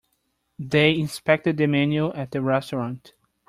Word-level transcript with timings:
They 0.57 0.95
inspected 0.97 1.57
the 1.57 1.67
menu 1.67 2.11
at 2.13 2.31
the 2.31 2.41
restaurant. 2.41 3.13